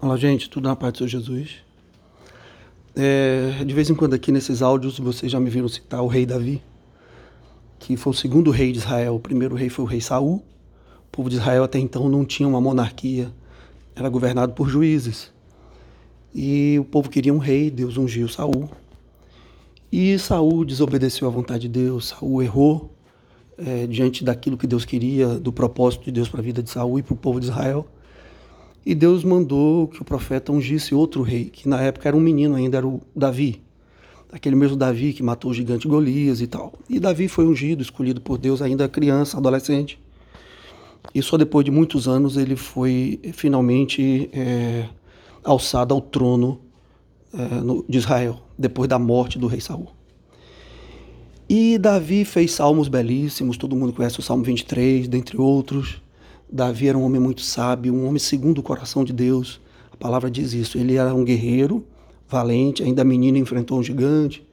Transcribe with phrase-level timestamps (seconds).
[0.00, 1.56] Olá, gente, tudo na paz do Senhor Jesus.
[2.94, 6.24] É, de vez em quando aqui nesses áudios vocês já me viram citar o rei
[6.24, 6.62] Davi,
[7.80, 9.16] que foi o segundo rei de Israel.
[9.16, 10.36] O primeiro rei foi o rei Saul.
[10.36, 13.32] O povo de Israel até então não tinha uma monarquia,
[13.96, 15.32] era governado por juízes.
[16.32, 18.70] E o povo queria um rei, Deus ungiu Saul.
[19.90, 22.94] E Saul desobedeceu à vontade de Deus, Saul errou
[23.58, 27.00] é, diante daquilo que Deus queria, do propósito de Deus para a vida de Saul
[27.00, 27.84] e para o povo de Israel.
[28.84, 32.54] E Deus mandou que o profeta ungisse outro rei, que na época era um menino
[32.54, 33.62] ainda, era o Davi.
[34.32, 36.72] Aquele mesmo Davi que matou o gigante Golias e tal.
[36.88, 39.98] E Davi foi ungido, escolhido por Deus ainda criança, adolescente.
[41.14, 44.86] E só depois de muitos anos ele foi finalmente é,
[45.42, 46.60] alçado ao trono
[47.32, 49.88] é, no, de Israel, depois da morte do rei Saul.
[51.48, 56.02] E Davi fez salmos belíssimos, todo mundo conhece o Salmo 23, dentre outros.
[56.50, 59.60] Davi era um homem muito sábio, um homem segundo o coração de Deus.
[59.92, 60.78] A palavra diz isso.
[60.78, 61.84] Ele era um guerreiro,
[62.26, 64.46] valente, ainda menino enfrentou um gigante.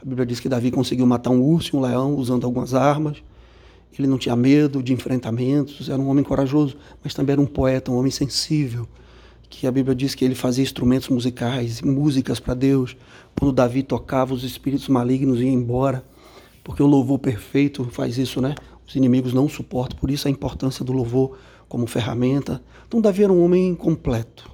[0.00, 3.22] A Bíblia diz que Davi conseguiu matar um urso e um leão usando algumas armas.
[3.98, 7.92] Ele não tinha medo de enfrentamentos, era um homem corajoso, mas também era um poeta,
[7.92, 8.88] um homem sensível,
[9.50, 12.96] que a Bíblia diz que ele fazia instrumentos musicais, músicas para Deus.
[13.38, 16.02] Quando Davi tocava, os espíritos malignos iam embora,
[16.64, 18.54] porque o louvor perfeito faz isso, né?
[18.86, 21.38] Os inimigos não suportam, por isso a importância do louvor
[21.68, 22.62] como ferramenta.
[22.86, 24.50] Então, Davi era um homem completo.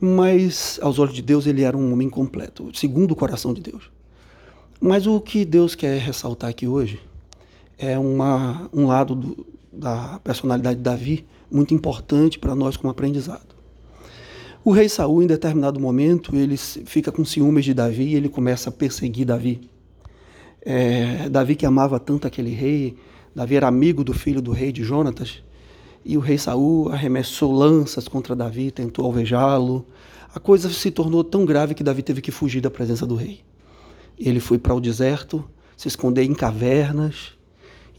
[0.00, 3.90] Mas, aos olhos de Deus, ele era um homem completo, segundo o coração de Deus.
[4.80, 7.00] Mas o que Deus quer ressaltar aqui hoje
[7.78, 13.54] é uma, um lado do, da personalidade de Davi muito importante para nós como aprendizado.
[14.64, 18.68] O rei Saul, em determinado momento, ele fica com ciúmes de Davi e ele começa
[18.68, 19.70] a perseguir Davi.
[20.60, 22.96] É, Davi que amava tanto aquele rei,
[23.36, 25.42] Davi era amigo do filho do rei de Jonatas,
[26.02, 29.84] e o rei Saul arremessou lanças contra Davi, tentou alvejá-lo.
[30.34, 33.40] A coisa se tornou tão grave que Davi teve que fugir da presença do rei.
[34.18, 35.44] Ele foi para o deserto,
[35.76, 37.36] se esconder em cavernas,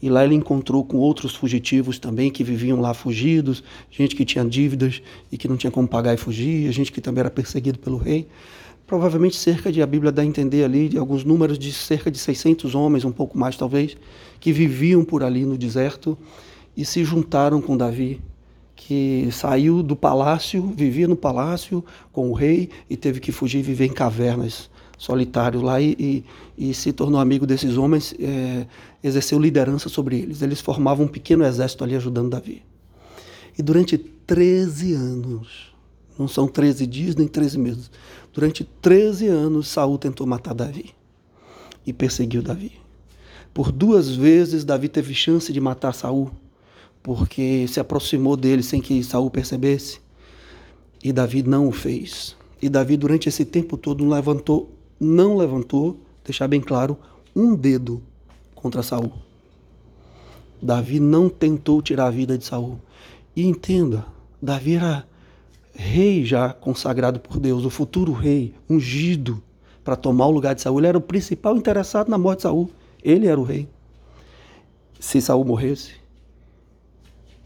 [0.02, 3.62] e lá ele encontrou com outros fugitivos também que viviam lá fugidos,
[3.92, 5.00] gente que tinha dívidas
[5.30, 8.26] e que não tinha como pagar e fugir, gente que também era perseguido pelo rei
[8.88, 12.18] provavelmente cerca de, a Bíblia dá a entender ali, de alguns números de cerca de
[12.18, 13.94] 600 homens, um pouco mais talvez,
[14.40, 16.16] que viviam por ali no deserto
[16.74, 18.18] e se juntaram com Davi,
[18.74, 23.62] que saiu do palácio, vivia no palácio com o rei e teve que fugir e
[23.62, 26.24] viver em cavernas, solitário lá e,
[26.56, 28.66] e, e se tornou amigo desses homens, é,
[29.04, 30.40] exerceu liderança sobre eles.
[30.40, 32.62] Eles formavam um pequeno exército ali ajudando Davi.
[33.58, 35.74] E durante 13 anos,
[36.18, 37.90] não são 13 dias nem 13 meses.
[38.38, 40.94] Durante 13 anos, Saul tentou matar Davi
[41.84, 42.70] e perseguiu Davi.
[43.52, 46.30] Por duas vezes, Davi teve chance de matar Saul,
[47.02, 50.00] porque se aproximou dele sem que Saul percebesse.
[51.02, 52.36] E Davi não o fez.
[52.62, 56.96] E Davi, durante esse tempo todo, não levantou, não levantou, deixar bem claro,
[57.34, 58.00] um dedo
[58.54, 59.12] contra Saul.
[60.62, 62.78] Davi não tentou tirar a vida de Saul.
[63.34, 64.06] E entenda,
[64.40, 65.07] Davi era
[65.78, 69.40] rei já consagrado por Deus, o futuro rei, ungido
[69.84, 70.80] para tomar o lugar de Saul.
[70.80, 72.68] Ele era o principal interessado na morte de Saul.
[73.02, 73.68] Ele era o rei.
[74.98, 75.92] Se Saul morresse,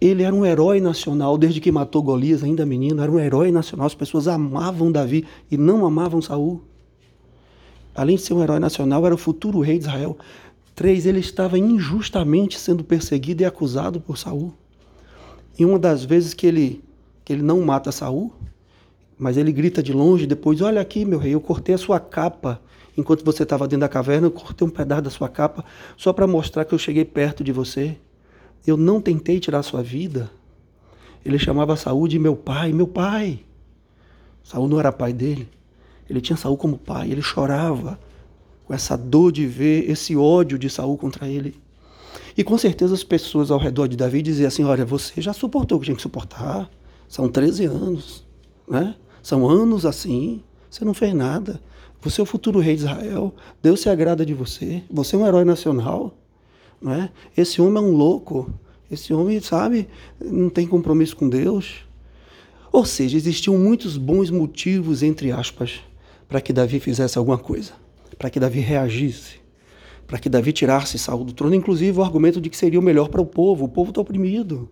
[0.01, 3.87] ele era um herói nacional desde que matou Golias, ainda menino, era um herói nacional.
[3.87, 6.63] As pessoas amavam Davi e não amavam Saul.
[7.95, 10.17] Além de ser um herói nacional, era o futuro rei de Israel.
[10.75, 14.55] Três, ele estava injustamente sendo perseguido e acusado por Saul.
[15.59, 16.83] E uma das vezes que ele
[17.25, 18.33] que ele não mata Saul,
[19.19, 22.61] mas ele grita de longe depois: Olha aqui, meu rei, eu cortei a sua capa.
[22.97, 25.65] Enquanto você estava dentro da caverna, eu cortei um pedaço da sua capa
[25.97, 27.97] só para mostrar que eu cheguei perto de você.
[28.67, 30.31] Eu não tentei tirar sua vida.
[31.25, 33.41] Ele chamava Saul de meu pai, meu pai.
[34.43, 35.49] Saul não era pai dele.
[36.11, 37.11] Ele tinha Saul como pai.
[37.11, 37.99] Ele chorava
[38.65, 41.55] com essa dor de ver esse ódio de Saul contra ele.
[42.37, 45.79] E com certeza as pessoas ao redor de Davi diziam assim: Olha, você já suportou
[45.79, 46.69] o que tinha que suportar.
[47.13, 48.25] São 13 anos,
[48.67, 48.95] né?
[49.23, 51.61] São anos assim, você não fez nada.
[52.01, 55.27] Você é o futuro rei de Israel, Deus se agrada de você, você é um
[55.27, 56.15] herói nacional,
[56.81, 57.11] né?
[57.37, 58.51] Esse homem é um louco,
[58.91, 61.85] esse homem, sabe, não tem compromisso com Deus.
[62.73, 65.81] Ou seja, existiam muitos bons motivos, entre aspas,
[66.27, 67.73] para que Davi fizesse alguma coisa,
[68.17, 69.39] para que Davi reagisse,
[70.07, 73.11] para que Davi tirasse Saul do trono, inclusive o argumento de que seria o melhor
[73.11, 74.67] para o povo, o povo está oprimido.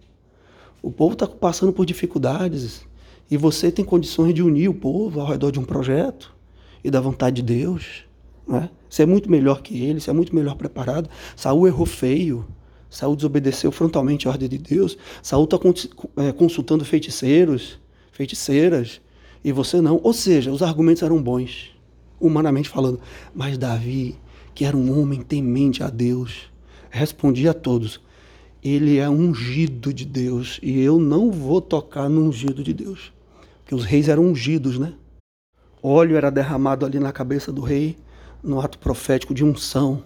[0.82, 2.86] O povo está passando por dificuldades
[3.30, 6.34] e você tem condições de unir o povo ao redor de um projeto
[6.82, 8.04] e da vontade de Deus.
[8.46, 8.68] Né?
[8.88, 11.08] Você é muito melhor que ele, você é muito melhor preparado.
[11.36, 12.46] Saul errou feio.
[12.88, 14.98] Saul desobedeceu frontalmente a ordem de Deus.
[15.22, 15.58] Saul está
[16.16, 17.78] é, consultando feiticeiros,
[18.10, 19.00] feiticeiras,
[19.44, 20.00] e você não.
[20.02, 21.70] Ou seja, os argumentos eram bons,
[22.18, 23.00] humanamente falando.
[23.32, 24.18] Mas Davi,
[24.54, 26.50] que era um homem temente a Deus,
[26.90, 28.00] respondia a todos:
[28.62, 33.12] Ele é ungido de Deus e eu não vou tocar no ungido de Deus.
[33.60, 34.92] Porque os reis eram ungidos, né?
[35.82, 37.96] Óleo era derramado ali na cabeça do rei,
[38.42, 40.02] no ato profético de unção.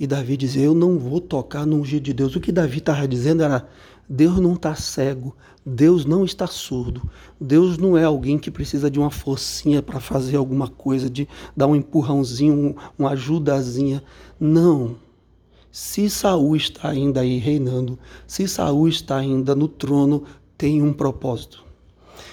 [0.00, 2.34] E Davi dizia: Eu não vou tocar no ungido de Deus.
[2.34, 3.68] O que Davi estava dizendo era:
[4.08, 8.98] Deus não está cego, Deus não está surdo, Deus não é alguém que precisa de
[8.98, 14.02] uma forcinha para fazer alguma coisa, de dar um empurrãozinho, uma ajudazinha.
[14.38, 14.96] Não.
[15.78, 20.24] Se Saul está ainda aí reinando, se Saul está ainda no trono,
[20.56, 21.62] tem um propósito.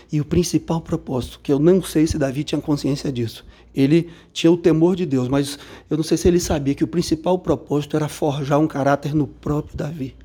[0.10, 3.46] E o principal propósito, que eu não sei se Davi tinha consciência disso,
[3.76, 5.60] ele tinha o temor de Deus, mas
[5.90, 9.28] eu não sei se ele sabia que o principal propósito era forjar um caráter no
[9.28, 10.16] próprio Davi.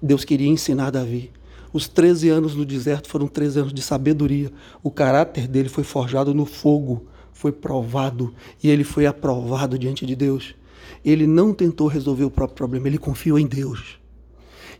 [0.00, 1.32] Deus queria ensinar Davi.
[1.72, 4.52] Os 13 anos no deserto foram 13 anos de sabedoria.
[4.80, 8.32] O caráter dele foi forjado no fogo, foi provado
[8.62, 10.54] e ele foi aprovado diante de Deus.
[11.04, 13.98] Ele não tentou resolver o próprio problema, ele confiou em Deus.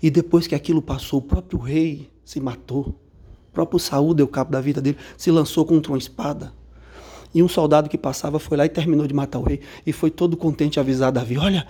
[0.03, 2.95] E depois que aquilo passou, o próprio rei se matou.
[3.49, 6.53] O próprio Saul deu cabo da vida dele, se lançou contra uma espada.
[7.35, 9.61] E um soldado que passava foi lá e terminou de matar o rei.
[9.87, 11.67] E foi todo contente avisar Davi: Olha,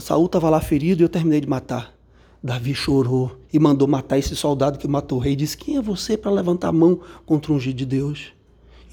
[0.00, 1.94] Saul estava lá ferido e eu terminei de matar.
[2.42, 5.36] Davi chorou e mandou matar esse soldado que matou o rei.
[5.36, 8.32] Disse: Quem é você para levantar a mão contra um ungido de Deus?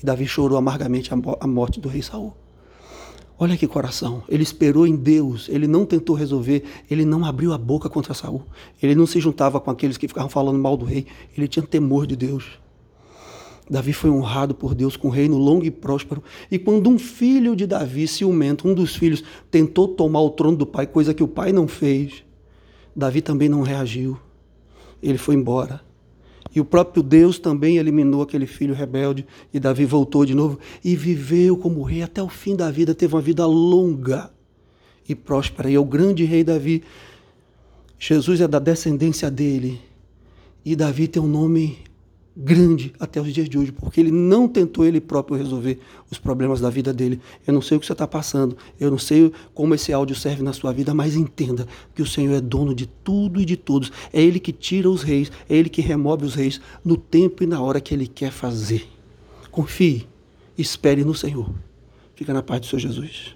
[0.02, 2.34] E Davi chorou amargamente a morte do rei Saul.
[3.44, 4.24] Olha que coração.
[4.30, 8.44] Ele esperou em Deus, ele não tentou resolver, ele não abriu a boca contra Saul.
[8.82, 11.08] Ele não se juntava com aqueles que ficavam falando mal do rei.
[11.38, 12.46] Ele tinha temor de Deus.
[13.70, 16.24] Davi foi honrado por Deus com um reino longo e próspero.
[16.50, 20.66] E quando um filho de Davi, ciumento, um dos filhos, tentou tomar o trono do
[20.66, 22.24] pai, coisa que o pai não fez,
[22.96, 24.18] Davi também não reagiu.
[25.02, 25.82] Ele foi embora.
[26.56, 29.26] E o próprio Deus também eliminou aquele filho rebelde.
[29.54, 32.94] E Davi voltou de novo e viveu como rei até o fim da vida.
[32.94, 34.32] Teve uma vida longa
[35.08, 35.70] e próspera.
[35.70, 36.84] E é o grande rei Davi.
[37.98, 39.82] Jesus é da descendência dele.
[40.64, 41.78] E Davi tem um nome
[42.36, 46.60] grande até os dias de hoje, porque ele não tentou ele próprio resolver os problemas
[46.60, 47.20] da vida dele.
[47.46, 50.42] Eu não sei o que você está passando, eu não sei como esse áudio serve
[50.42, 53.92] na sua vida, mas entenda que o Senhor é dono de tudo e de todos.
[54.12, 57.48] É Ele que tira os reis, é Ele que remove os reis no tempo e
[57.48, 58.88] na hora que Ele quer fazer.
[59.52, 60.08] Confie,
[60.58, 61.54] espere no Senhor.
[62.16, 63.36] Fica na paz do Senhor Jesus.